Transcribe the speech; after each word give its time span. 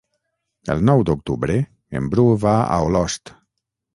El 0.75 0.79
nou 0.89 1.03
d'octubre 1.09 1.59
en 1.99 2.09
Bru 2.15 2.25
va 2.47 2.53
a 2.61 2.83
Olost. 2.87 3.35